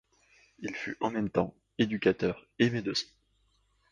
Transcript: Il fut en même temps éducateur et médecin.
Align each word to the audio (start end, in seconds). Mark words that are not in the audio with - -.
Il 0.57 0.73
fut 0.73 0.97
en 0.99 1.11
même 1.11 1.29
temps 1.29 1.53
éducateur 1.77 2.47
et 2.57 2.71
médecin. 2.71 3.05